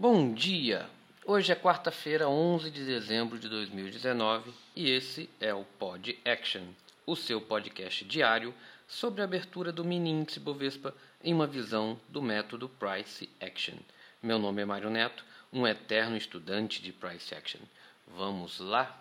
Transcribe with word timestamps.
Bom 0.00 0.32
dia! 0.32 0.88
Hoje 1.26 1.52
é 1.52 1.54
quarta-feira, 1.54 2.26
11 2.26 2.70
de 2.70 2.86
dezembro 2.86 3.38
de 3.38 3.50
2019 3.50 4.50
e 4.74 4.88
esse 4.88 5.28
é 5.38 5.52
o 5.52 5.62
Pod 5.78 6.18
Action, 6.24 6.62
o 7.04 7.14
seu 7.14 7.38
podcast 7.38 8.02
diário 8.06 8.54
sobre 8.88 9.20
a 9.20 9.24
abertura 9.24 9.70
do 9.70 9.84
mini 9.84 10.08
índice 10.08 10.40
Bovespa 10.40 10.94
em 11.22 11.34
uma 11.34 11.46
visão 11.46 12.00
do 12.08 12.22
método 12.22 12.66
Price 12.66 13.28
Action. 13.42 13.74
Meu 14.22 14.38
nome 14.38 14.62
é 14.62 14.64
Mário 14.64 14.88
Neto, 14.88 15.22
um 15.52 15.66
eterno 15.66 16.16
estudante 16.16 16.80
de 16.80 16.92
Price 16.92 17.34
Action. 17.34 17.60
Vamos 18.06 18.58
lá? 18.58 18.98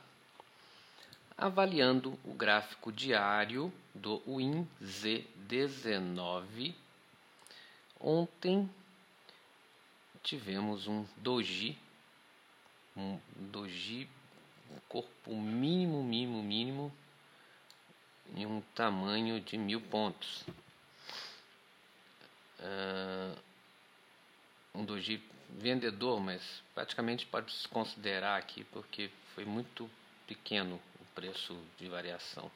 Avaliando 1.37 2.19
o 2.25 2.33
gráfico 2.33 2.91
diário 2.91 3.71
do 3.95 4.21
WinZ19. 4.27 6.73
Ontem 8.01 8.69
tivemos 10.23 10.87
um 10.87 11.05
doji, 11.17 11.77
um 12.95 13.19
doji, 13.35 14.09
um 14.71 14.79
corpo 14.87 15.35
mínimo, 15.35 16.03
mínimo, 16.03 16.43
mínimo, 16.43 16.93
em 18.35 18.45
um 18.45 18.61
tamanho 18.75 19.39
de 19.39 19.57
mil 19.57 19.81
pontos. 19.81 20.45
Uh, 22.59 23.37
um 24.75 24.85
doji 24.85 25.23
vendedor, 25.49 26.19
mas 26.19 26.61
praticamente 26.75 27.25
pode 27.25 27.51
se 27.51 27.67
considerar 27.67 28.37
aqui 28.37 28.63
porque 28.65 29.09
foi 29.33 29.45
muito 29.45 29.89
pequeno 30.27 30.79
o 30.99 31.05
preço 31.15 31.57
de 31.77 31.87
variação. 31.87 32.51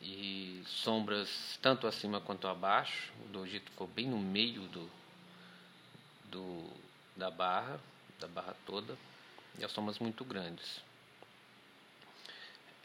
E 0.00 0.62
sombras 0.66 1.58
tanto 1.60 1.86
acima 1.86 2.20
quanto 2.20 2.46
abaixo, 2.46 3.12
o 3.24 3.28
doji 3.28 3.60
ficou 3.60 3.86
bem 3.86 4.08
no 4.08 4.18
meio 4.18 4.62
do, 4.68 4.88
do, 6.30 6.70
da 7.16 7.30
barra, 7.30 7.78
da 8.18 8.28
barra 8.28 8.54
toda, 8.66 8.96
e 9.58 9.64
as 9.64 9.72
somas 9.72 9.98
muito 9.98 10.24
grandes. 10.24 10.80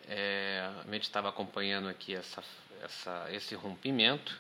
É, 0.08 0.70
a 0.86 0.92
gente 0.92 1.04
estava 1.04 1.30
acompanhando 1.30 1.88
aqui 1.88 2.14
essa, 2.14 2.44
essa, 2.82 3.28
esse 3.32 3.56
rompimento. 3.56 4.40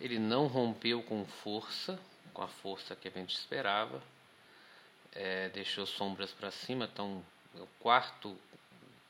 Ele 0.00 0.18
não 0.18 0.46
rompeu 0.46 1.02
com 1.02 1.24
força, 1.24 1.98
com 2.34 2.42
a 2.42 2.48
força 2.48 2.96
que 2.96 3.08
a 3.08 3.10
gente 3.10 3.34
esperava. 3.34 4.02
É, 5.12 5.48
deixou 5.50 5.86
sombras 5.86 6.30
para 6.32 6.50
cima, 6.50 6.84
então 6.92 7.24
o 7.54 7.66
quarto, 7.80 8.36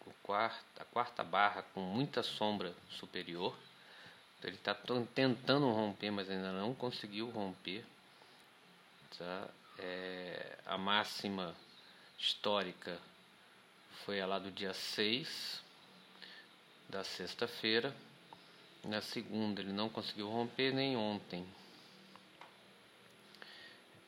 o 0.07 0.13
quarto, 0.23 0.65
a 0.81 0.85
quarta 0.85 1.25
barra 1.25 1.63
com 1.75 1.81
muita 1.81 2.23
sombra 2.23 2.73
superior. 2.91 3.57
Então, 4.39 4.51
ele 4.51 4.57
está 4.57 4.75
tentando 4.75 5.69
romper, 5.71 6.11
mas 6.11 6.31
ainda 6.31 6.53
não 6.53 6.75
conseguiu 6.75 7.29
romper. 7.31 7.85
Tá? 9.19 9.49
É, 9.79 10.59
a 10.67 10.77
máxima 10.77 11.55
histórica 12.19 12.99
foi 14.05 14.21
a 14.21 14.27
lá 14.27 14.39
do 14.39 14.51
dia 14.51 14.73
6 14.73 15.63
da 16.89 17.05
sexta-feira. 17.05 17.95
Na 18.85 19.01
segunda 19.01 19.61
ele 19.61 19.73
não 19.73 19.89
conseguiu 19.89 20.29
romper 20.29 20.73
nem 20.73 20.97
ontem. 20.97 21.47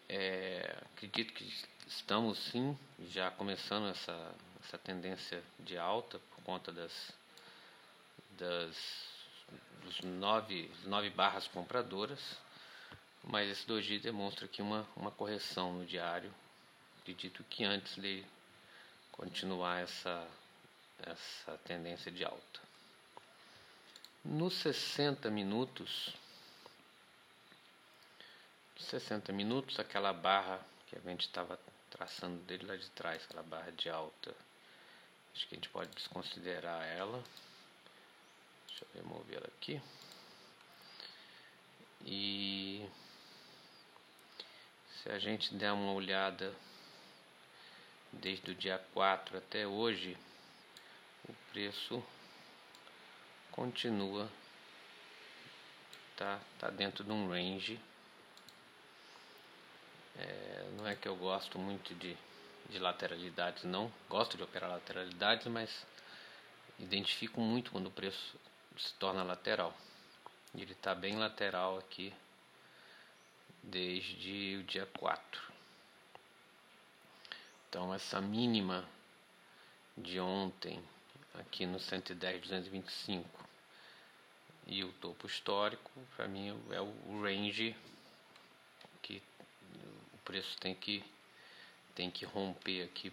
É, 0.09 0.79
acredito 0.95 1.33
que 1.35 1.45
estamos 1.87 2.39
sim 2.39 2.79
já 3.11 3.31
começando 3.31 3.89
essa, 3.89 4.35
essa 4.65 4.79
tendência 4.79 5.43
de 5.59 5.77
alta 5.77 6.19
por 6.19 6.43
conta 6.45 6.73
das, 6.73 7.13
das 8.39 9.09
dos 9.83 10.01
nove, 10.01 10.71
nove 10.85 11.11
barras 11.11 11.49
compradoras 11.49 12.21
mas 13.29 13.51
esse 13.51 13.67
doji 13.67 13.99
demonstra 13.99 14.47
aqui 14.47 14.63
uma, 14.63 14.89
uma 14.97 15.11
correção 15.11 15.75
no 15.75 15.85
diário. 15.85 16.35
Acredito 17.01 17.45
que 17.45 17.63
antes 17.63 17.95
de 17.97 18.25
continuar 19.13 19.83
essa, 19.83 20.27
essa 21.03 21.59
tendência 21.59 22.11
de 22.11 22.25
alta. 22.25 22.61
Nos 24.25 24.55
60 24.55 25.31
minutos, 25.31 26.15
60 28.79 29.31
minutos, 29.31 29.79
aquela 29.79 30.13
barra 30.15 30.67
que 30.87 30.97
a 30.97 31.01
gente 31.01 31.27
estava 31.27 31.61
traçando 31.91 32.39
dele 32.45 32.65
lá 32.65 32.77
de 32.77 32.89
trás, 32.93 33.23
aquela 33.25 33.43
barra 33.43 33.71
de 33.73 33.91
alta, 33.91 34.35
acho 35.35 35.47
que 35.47 35.55
a 35.55 35.59
gente 35.59 35.69
pode 35.69 35.91
desconsiderar 35.91 36.83
ela. 36.87 37.23
Deixa 38.69 38.87
eu 38.87 39.03
remover 39.03 39.37
ela 39.37 39.49
aqui. 39.49 39.83
E 42.07 42.89
se 45.03 45.11
a 45.11 45.19
gente 45.19 45.55
der 45.55 45.73
uma 45.73 45.93
olhada 45.93 46.53
desde 48.13 48.51
o 48.51 48.55
dia 48.55 48.79
4 48.93 49.39
até 49.39 49.67
hoje, 49.67 50.17
o 51.29 51.33
preço 51.53 52.03
continua 53.53 54.29
tá, 56.17 56.41
tá 56.59 56.71
dentro 56.71 57.05
de 57.05 57.13
um 57.13 57.29
range. 57.29 57.79
É, 60.17 60.71
não 60.77 60.87
é 60.87 60.97
que 60.97 61.07
eu 61.07 61.15
gosto 61.15 61.59
muito 61.59 61.95
de, 61.95 62.17
de 62.69 62.79
lateralidades, 62.79 63.63
não. 63.65 63.93
Gosto 64.09 64.37
de 64.37 64.43
operar 64.43 64.71
lateralidades, 64.71 65.47
mas 65.47 65.87
identifico 66.79 67.41
muito 67.41 67.71
quando 67.71 67.87
o 67.87 67.93
preço 67.93 68.37
se 68.77 68.93
torna 68.95 69.23
lateral. 69.23 69.73
Ele 70.55 70.73
está 70.73 70.95
bem 70.95 71.17
lateral 71.17 71.79
aqui 71.79 72.13
desde 73.63 74.59
o 74.61 74.65
dia 74.65 74.87
4. 74.99 75.53
Então 77.69 77.93
essa 77.93 78.21
mínima 78.21 78.89
de 79.97 80.19
ontem 80.21 80.83
aqui 81.35 81.67
no 81.67 81.79
110 81.79 82.41
225 82.43 83.49
e 84.67 84.85
o 84.85 84.93
topo 84.95 85.27
histórico 85.27 85.91
para 86.17 86.29
mim 86.29 86.49
é 86.71 86.81
o 86.81 87.23
range 87.23 87.77
que 89.03 89.23
o 90.15 90.19
preço 90.25 90.57
tem 90.59 90.75
que 90.75 91.05
tem 91.95 92.11
que 92.11 92.25
romper 92.25 92.85
aqui 92.85 93.13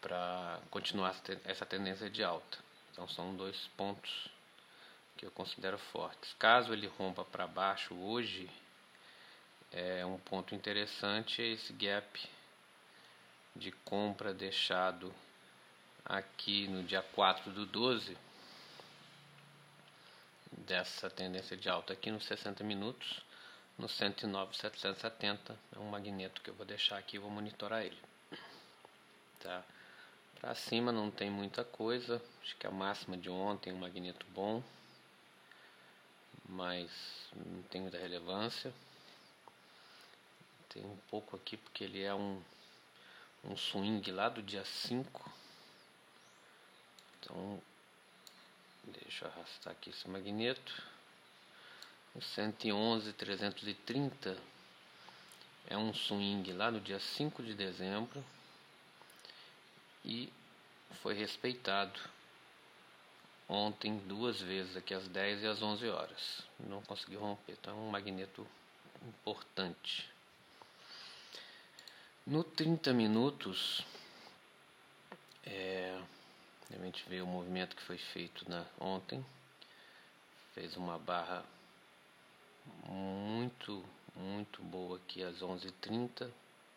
para 0.00 0.60
continuar 0.70 1.14
essa 1.44 1.64
tendência 1.64 2.10
de 2.10 2.22
alta. 2.22 2.58
Então 2.92 3.08
são 3.08 3.34
dois 3.34 3.68
pontos 3.76 4.28
que 5.16 5.24
eu 5.24 5.30
considero 5.30 5.78
fortes. 5.78 6.34
Caso 6.38 6.72
ele 6.72 6.86
rompa 6.86 7.24
para 7.24 7.46
baixo 7.46 7.94
hoje, 7.94 8.50
é 9.72 10.04
um 10.04 10.18
ponto 10.18 10.54
interessante 10.54 11.40
é 11.40 11.46
esse 11.46 11.72
gap 11.72 12.28
de 13.56 13.72
compra 13.72 14.34
deixado 14.34 15.12
aqui 16.04 16.68
no 16.68 16.82
dia 16.82 17.02
4 17.02 17.50
do 17.50 17.64
12 17.64 18.16
dessa 20.52 21.08
tendência 21.08 21.56
de 21.56 21.70
alta 21.70 21.94
aqui 21.94 22.10
nos 22.10 22.24
60 22.26 22.62
minutos 22.62 23.22
no 23.78 23.88
109,770 23.88 25.58
é 25.74 25.78
um 25.78 25.88
magneto 25.88 26.42
que 26.42 26.50
eu 26.50 26.54
vou 26.54 26.66
deixar 26.66 26.98
aqui 26.98 27.18
vou 27.18 27.30
monitorar 27.30 27.82
ele 27.82 27.98
tá? 29.40 29.64
Para 30.38 30.54
cima 30.54 30.92
não 30.92 31.10
tem 31.10 31.30
muita 31.30 31.64
coisa 31.64 32.20
acho 32.42 32.54
que 32.56 32.66
a 32.66 32.70
máxima 32.70 33.16
de 33.16 33.30
ontem 33.30 33.72
um 33.72 33.78
magneto 33.78 34.26
bom 34.34 34.62
mas 36.46 36.90
não 37.34 37.62
tem 37.62 37.80
muita 37.80 37.96
relevância 37.96 38.74
tem 40.72 40.84
um 40.84 40.96
pouco 41.10 41.36
aqui 41.36 41.56
porque 41.56 41.84
ele 41.84 42.02
é 42.02 42.14
um, 42.14 42.42
um 43.44 43.56
swing 43.56 44.10
lá 44.10 44.28
do 44.28 44.42
dia 44.42 44.64
5. 44.64 45.32
Então, 47.20 47.62
deixa 48.84 49.26
eu 49.26 49.30
arrastar 49.30 49.72
aqui 49.72 49.90
esse 49.90 50.08
magneto. 50.08 50.82
O 52.14 52.20
111 52.20 53.12
330 53.12 54.36
é 55.68 55.76
um 55.76 55.94
swing 55.94 56.52
lá 56.52 56.70
no 56.70 56.80
dia 56.80 56.98
5 56.98 57.42
de 57.42 57.54
dezembro 57.54 58.24
e 60.04 60.32
foi 61.02 61.14
respeitado 61.14 61.98
ontem 63.48 63.98
duas 63.98 64.40
vezes, 64.40 64.76
aqui 64.76 64.94
às 64.94 65.06
10 65.08 65.42
e 65.42 65.46
às 65.46 65.62
11 65.62 65.88
horas. 65.88 66.42
Não 66.58 66.82
conseguiu 66.82 67.20
romper, 67.20 67.52
então 67.52 67.72
é 67.72 67.80
um 67.80 67.90
magneto 67.90 68.46
importante. 69.06 70.11
No 72.24 72.44
30 72.44 72.92
minutos, 72.92 73.84
é, 75.44 76.00
a 76.70 76.76
gente 76.76 77.02
vê 77.08 77.20
o 77.20 77.26
movimento 77.26 77.74
que 77.74 77.82
foi 77.82 77.98
feito 77.98 78.48
na, 78.48 78.64
ontem. 78.78 79.26
Fez 80.54 80.76
uma 80.76 81.00
barra 81.00 81.44
muito, 82.86 83.84
muito 84.14 84.62
boa 84.62 84.98
aqui 84.98 85.20
às 85.24 85.40
11h30. 85.40 86.30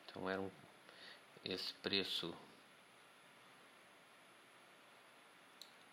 Então 0.05 0.27
era 0.27 0.41
um, 0.41 0.49
esse 1.43 1.71
preço. 1.75 2.33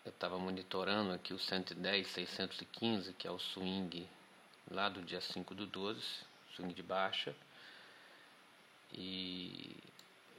Eu 0.03 0.09
estava 0.09 0.39
monitorando 0.39 1.11
aqui 1.11 1.31
o 1.31 1.37
110, 1.37 2.07
615, 2.07 3.13
que 3.13 3.27
é 3.27 3.31
o 3.31 3.37
swing 3.37 4.09
lá 4.71 4.89
do 4.89 5.03
dia 5.03 5.21
5 5.21 5.53
do 5.53 5.67
12, 5.67 6.01
swing 6.55 6.73
de 6.73 6.81
baixa 6.81 7.35
e 8.93 9.75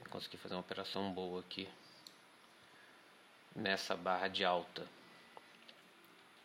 consegui 0.09 0.37
fazer 0.37 0.55
uma 0.55 0.61
operação 0.61 1.13
boa 1.13 1.41
aqui 1.41 1.67
nessa 3.55 3.95
barra 3.95 4.27
de 4.27 4.45
alta 4.45 4.87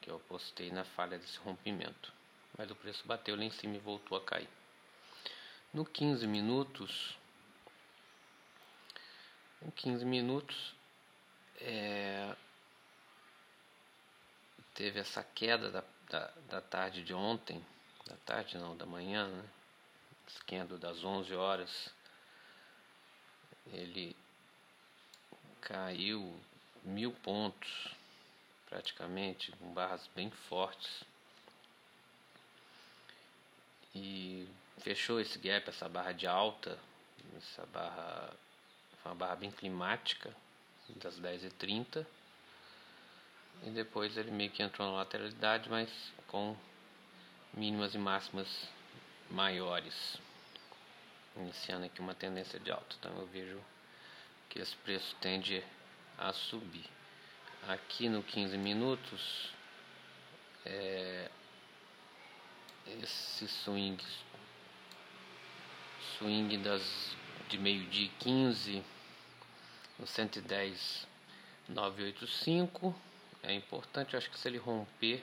que 0.00 0.10
eu 0.10 0.18
postei 0.20 0.70
na 0.70 0.84
falha 0.84 1.18
desse 1.18 1.38
rompimento. 1.38 2.12
Mas 2.56 2.70
o 2.70 2.74
preço 2.74 3.06
bateu 3.06 3.36
lá 3.36 3.44
em 3.44 3.50
cima 3.50 3.76
e 3.76 3.78
voltou 3.78 4.16
a 4.18 4.24
cair. 4.24 4.48
No 5.72 5.84
15 5.84 6.26
minutos, 6.26 7.16
em 9.62 9.70
15 9.70 10.04
minutos 10.04 10.74
é, 11.60 12.34
teve 14.74 14.98
essa 14.98 15.22
queda 15.22 15.70
da, 15.70 15.84
da, 16.08 16.26
da, 16.48 16.60
tarde 16.60 17.04
de 17.04 17.14
ontem, 17.14 17.64
da 18.06 18.16
tarde 18.16 18.58
não, 18.58 18.76
da 18.76 18.86
manhã, 18.86 19.28
né? 19.28 19.44
Esquendo 20.26 20.78
das 20.78 21.04
11 21.04 21.34
horas, 21.34 21.90
ele 23.72 24.16
caiu 25.60 26.34
mil 26.82 27.12
pontos 27.12 27.94
praticamente, 28.68 29.52
com 29.52 29.72
barras 29.72 30.08
bem 30.14 30.30
fortes. 30.30 31.02
E 33.94 34.48
fechou 34.78 35.20
esse 35.20 35.38
gap, 35.38 35.68
essa 35.68 35.88
barra 35.88 36.12
de 36.12 36.26
alta, 36.26 36.78
essa 37.36 37.66
barra 37.66 38.32
uma 39.04 39.14
barra 39.14 39.36
bem 39.36 39.50
climática, 39.50 40.34
das 40.96 41.18
10h30. 41.18 42.06
E 43.62 43.70
depois 43.70 44.16
ele 44.16 44.30
meio 44.30 44.50
que 44.50 44.62
entrou 44.62 44.88
na 44.88 44.98
lateralidade, 44.98 45.68
mas 45.68 45.90
com 46.26 46.56
mínimas 47.52 47.94
e 47.94 47.98
máximas 47.98 48.68
maiores. 49.30 50.18
Iniciando 51.40 51.86
aqui 51.86 52.00
uma 52.00 52.14
tendência 52.14 52.60
de 52.60 52.70
alta. 52.70 52.96
Então 52.98 53.16
eu 53.18 53.26
vejo 53.26 53.60
que 54.48 54.58
esse 54.58 54.76
preço 54.76 55.16
tende 55.20 55.64
a 56.18 56.32
subir. 56.32 56.84
Aqui 57.68 58.08
no 58.08 58.22
15 58.22 58.56
minutos, 58.56 59.52
é, 60.64 61.30
esse 63.02 63.46
swing, 63.48 64.02
swing 66.18 66.56
das 66.58 67.16
de 67.48 67.58
meio-dia 67.58 68.10
15, 68.20 68.84
no 69.98 70.06
110 70.06 71.06
985 71.68 72.94
é 73.42 73.54
importante, 73.54 74.16
acho 74.16 74.30
que 74.30 74.38
se 74.38 74.48
ele 74.48 74.58
romper, 74.58 75.22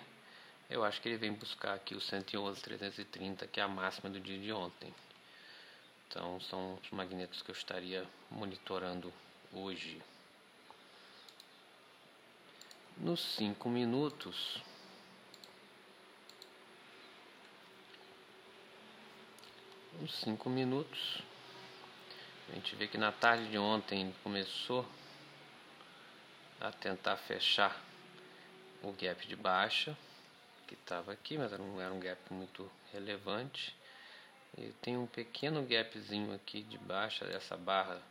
eu 0.70 0.84
acho 0.84 1.02
que 1.02 1.08
ele 1.08 1.18
vem 1.18 1.34
buscar 1.34 1.74
aqui 1.74 1.96
o 1.96 2.02
111 2.02 2.62
330, 2.62 3.48
que 3.48 3.60
é 3.60 3.64
a 3.64 3.68
máxima 3.68 4.10
do 4.10 4.20
dia 4.20 4.40
de 4.40 4.52
ontem. 4.52 4.94
Então 6.08 6.40
são 6.40 6.80
os 6.82 6.90
magnetos 6.92 7.42
que 7.42 7.52
eu 7.52 7.56
estaria 7.56 8.08
monitorando 8.32 9.14
hoje. 9.54 10.02
Nos 12.98 13.20
5 13.36 13.70
minutos, 13.70 14.64
nos 20.00 20.14
5 20.22 20.50
minutos, 20.50 21.22
a 22.50 22.56
gente 22.56 22.76
vê 22.76 22.88
que 22.88 22.98
na 22.98 23.12
tarde 23.12 23.50
de 23.50 23.58
ontem 23.58 24.16
começou 24.24 24.88
a 26.60 26.72
tentar 26.72 27.18
fechar 27.18 27.80
o 28.82 28.92
gap 28.94 29.28
de 29.28 29.36
baixa 29.36 29.96
que 30.66 30.74
estava 30.74 31.12
aqui, 31.12 31.38
mas 31.38 31.52
não 31.52 31.80
era 31.80 31.94
um 31.94 32.00
gap 32.00 32.22
muito 32.34 32.70
relevante. 32.92 33.76
E 34.58 34.74
tem 34.82 34.98
um 34.98 35.06
pequeno 35.06 35.64
gapzinho 35.66 36.34
aqui 36.34 36.64
de 36.64 36.78
baixa 36.78 37.26
dessa 37.26 37.56
barra, 37.56 38.02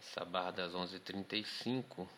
essa 0.00 0.24
barra 0.24 0.50
das 0.52 0.72
11:35 0.74 2.08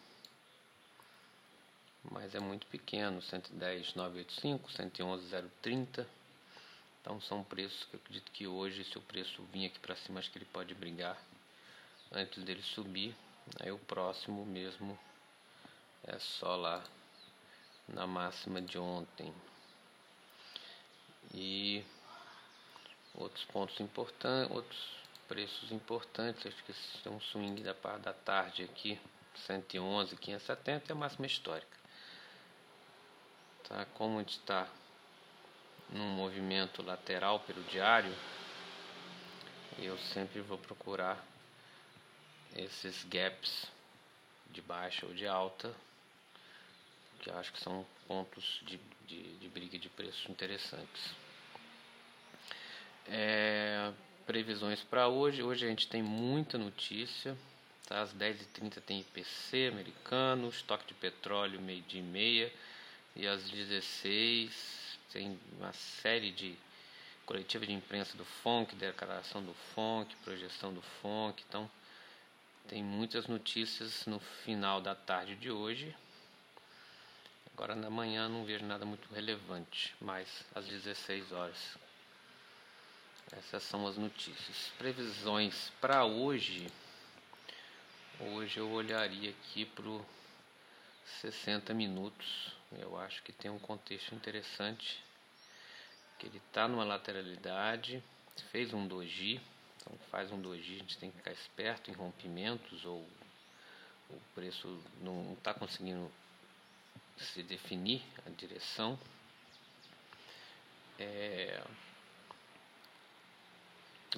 mas 2.05 2.35
é 2.35 2.41
muito 2.41 2.67
pequeno, 2.69 3.21
110,985, 3.21 4.73
111,030. 4.73 6.07
Então 7.01 7.21
são 7.21 7.43
preços 7.45 7.85
que 7.85 7.95
eu 7.95 8.01
acredito 8.01 8.33
que 8.33 8.47
hoje, 8.47 8.85
se 8.85 8.97
o 8.97 9.03
preço 9.03 9.43
vir 9.53 9.67
aqui 9.67 9.79
para 9.79 9.97
cima, 9.97 10.21
acho 10.21 10.31
que 10.31 10.39
ele 10.39 10.47
pode 10.47 10.75
brigar 10.75 11.21
antes 12.13 12.43
dele 12.43 12.63
subir. 12.63 13.15
Aí 13.61 13.71
o 13.71 13.79
próximo 13.79 14.45
mesmo 14.47 14.99
é 16.05 16.19
só 16.19 16.57
lá 16.57 16.85
na 17.89 18.07
máxima 18.07 18.61
de 18.61 18.79
ontem. 18.79 19.35
E 21.35 21.85
outros 23.15 23.45
pontos 23.47 23.79
importantes, 23.81 24.55
outros 24.55 24.81
preços 25.29 25.71
importantes, 25.73 26.47
acho 26.47 26.65
que 26.65 26.73
esse 26.73 27.07
é 27.07 27.11
um 27.11 27.21
swing 27.21 27.63
da 27.63 27.75
parte 27.75 28.03
da 28.03 28.13
tarde 28.13 28.65
aqui, 28.65 28.99
111, 29.47 30.17
570 30.17 30.93
é 30.93 30.93
a 30.93 30.97
máxima 30.97 31.27
histórica 31.27 31.81
tá? 33.71 33.87
Como 33.95 34.19
a 34.19 34.23
gente 34.23 34.37
está 34.37 34.69
num 35.89 36.09
movimento 36.09 36.83
lateral 36.83 37.41
pelo 37.41 37.63
diário, 37.65 38.13
eu 39.79 39.97
sempre 39.97 40.41
vou 40.41 40.59
procurar 40.59 41.25
esses 42.57 43.05
gaps 43.05 43.67
de 44.51 44.61
baixa 44.61 45.07
ou 45.07 45.15
de 45.15 45.27
alta, 45.27 45.73
que 47.21 47.31
acho 47.31 47.53
que 47.53 47.61
são 47.61 47.87
pontos 48.09 48.61
de, 48.63 48.79
de, 49.07 49.37
de 49.39 49.49
briga 49.49 49.79
de 49.79 49.89
preços 49.89 50.29
interessantes. 50.29 51.15
É, 53.13 53.93
previsões 54.25 54.85
para 54.85 55.09
hoje. 55.09 55.43
Hoje 55.43 55.67
a 55.67 55.69
gente 55.69 55.89
tem 55.89 56.01
muita 56.01 56.57
notícia. 56.57 57.37
Tá? 57.89 58.03
Às 58.03 58.15
10h30 58.15 58.81
tem 58.81 59.01
IPC 59.01 59.67
americano, 59.73 60.49
estoque 60.49 60.87
de 60.87 60.95
petróleo 60.95 61.61
meio 61.61 61.83
dia 61.83 62.01
e 62.01 62.05
meia. 62.05 62.53
E 63.17 63.27
às 63.27 63.51
16 63.51 64.99
tem 65.13 65.37
uma 65.59 65.73
série 65.73 66.31
de 66.31 66.57
coletiva 67.27 67.67
de 67.67 67.73
imprensa 67.73 68.17
do 68.17 68.25
FONC, 68.25 68.77
declaração 68.77 69.43
do 69.43 69.55
FONC, 69.75 70.15
projeção 70.25 70.73
do 70.73 70.81
FONC. 70.81 71.43
Então, 71.49 71.69
tem 72.69 72.85
muitas 72.85 73.27
notícias 73.27 74.07
no 74.07 74.21
final 74.21 74.81
da 74.81 74.95
tarde 74.95 75.35
de 75.35 75.51
hoje. 75.51 75.93
Agora 77.53 77.75
na 77.75 77.91
manhã 77.91 78.29
não 78.29 78.45
vejo 78.45 78.65
nada 78.65 78.85
muito 78.85 79.13
relevante, 79.13 79.95
mas 80.01 80.45
às 80.55 80.65
16 80.67 81.33
horas. 81.33 81.90
Essas 83.33 83.63
são 83.63 83.87
as 83.87 83.97
notícias. 83.97 84.73
Previsões 84.77 85.71
para 85.81 86.05
hoje. 86.05 86.67
Hoje 88.19 88.59
eu 88.59 88.69
olharia 88.73 89.31
aqui 89.31 89.65
para 89.65 89.85
60 91.21 91.73
minutos. 91.73 92.53
Eu 92.73 92.99
acho 92.99 93.23
que 93.23 93.33
tem 93.33 93.49
um 93.49 93.59
contexto 93.59 94.17
interessante. 94.17 95.01
Que 96.19 96.27
ele 96.27 96.39
está 96.39 96.67
numa 96.67 96.83
lateralidade, 96.83 98.03
fez 98.51 98.75
um 98.75 98.87
doji, 98.87 99.41
então 99.77 99.97
faz 100.11 100.31
um 100.33 100.41
doji, 100.41 100.75
a 100.75 100.79
gente 100.79 100.99
tem 100.99 101.11
que 101.11 101.17
ficar 101.17 101.33
esperto 101.33 101.91
em 101.91 101.95
rompimentos 101.95 102.85
ou 102.85 103.09
o 104.11 104.21
preço 104.35 104.83
não 105.01 105.33
está 105.35 105.55
conseguindo 105.55 106.11
se 107.17 107.43
definir 107.45 108.03
a 108.27 108.31
direção. 108.31 108.99
É, 110.99 111.63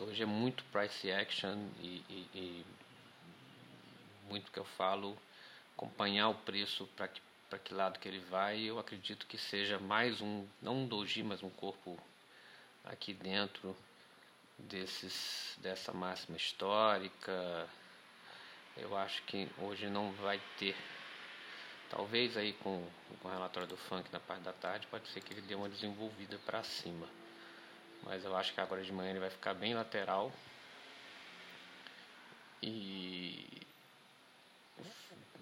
hoje 0.00 0.22
é 0.22 0.26
muito 0.26 0.64
price 0.64 1.10
action 1.10 1.68
e, 1.80 2.02
e, 2.08 2.28
e 2.34 2.66
muito 4.28 4.50
que 4.50 4.58
eu 4.58 4.64
falo 4.64 5.16
acompanhar 5.76 6.28
o 6.28 6.34
preço 6.34 6.86
para 6.96 7.08
que, 7.08 7.20
para 7.50 7.58
que 7.58 7.74
lado 7.74 7.98
que 7.98 8.08
ele 8.08 8.20
vai. 8.20 8.60
Eu 8.60 8.78
acredito 8.78 9.26
que 9.26 9.36
seja 9.36 9.78
mais 9.78 10.20
um, 10.20 10.46
não 10.60 10.78
um 10.78 10.86
doji, 10.86 11.22
mas 11.22 11.42
um 11.42 11.50
corpo 11.50 11.98
aqui 12.84 13.12
dentro 13.12 13.76
desses, 14.58 15.56
dessa 15.60 15.92
máxima 15.92 16.36
histórica. 16.36 17.68
Eu 18.76 18.96
acho 18.96 19.22
que 19.24 19.48
hoje 19.58 19.88
não 19.88 20.12
vai 20.12 20.40
ter. 20.58 20.76
Talvez 21.90 22.36
aí 22.36 22.54
com, 22.54 22.88
com 23.20 23.28
o 23.28 23.30
relatório 23.30 23.68
do 23.68 23.76
funk 23.76 24.10
na 24.10 24.20
parte 24.20 24.42
da 24.42 24.52
tarde, 24.52 24.86
pode 24.86 25.06
ser 25.08 25.20
que 25.20 25.34
ele 25.34 25.42
dê 25.42 25.54
uma 25.54 25.68
desenvolvida 25.68 26.38
para 26.46 26.62
cima. 26.62 27.06
Mas 28.02 28.24
eu 28.24 28.36
acho 28.36 28.52
que 28.52 28.60
agora 28.60 28.82
de 28.82 28.92
manhã 28.92 29.10
ele 29.10 29.20
vai 29.20 29.30
ficar 29.30 29.54
bem 29.54 29.74
lateral. 29.74 30.32
E 32.62 33.62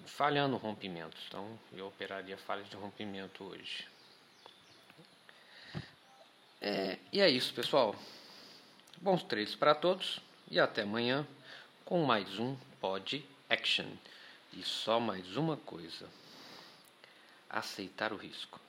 falhando 0.07 0.57
rompimentos. 0.57 1.23
Então 1.29 1.59
eu 1.73 1.87
operaria 1.87 2.37
falhas 2.37 2.69
de 2.69 2.77
rompimento 2.77 3.45
hoje. 3.45 3.87
É, 6.61 6.99
e 7.11 7.21
é 7.21 7.29
isso, 7.29 7.55
pessoal. 7.55 7.97
Bons 8.99 9.23
trades 9.23 9.55
para 9.55 9.75
todos 9.75 10.21
e 10.51 10.61
até 10.61 10.83
amanhã 10.83 11.27
com 11.87 12.05
mais 12.05 12.39
um 12.39 12.55
Pod 12.81 13.25
Action. 13.49 13.87
E 14.53 14.63
só 14.63 15.01
mais 15.01 15.37
uma 15.37 15.57
coisa: 15.57 16.09
aceitar 17.49 18.13
o 18.13 18.17
risco. 18.17 18.61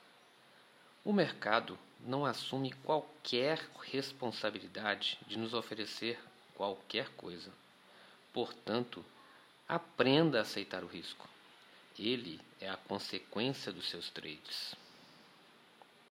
O 1.04 1.12
mercado 1.12 1.76
não 2.00 2.24
assume 2.24 2.70
qualquer 2.84 3.58
responsabilidade 3.90 5.18
de 5.26 5.36
nos 5.36 5.52
oferecer 5.52 6.16
qualquer 6.54 7.08
coisa. 7.16 7.52
Portanto, 8.32 9.04
aprenda 9.68 10.38
a 10.38 10.42
aceitar 10.42 10.84
o 10.84 10.86
risco. 10.86 11.28
Ele 11.98 12.40
é 12.60 12.70
a 12.70 12.76
consequência 12.76 13.72
dos 13.72 13.90
seus 13.90 14.10
trades. 14.10 14.76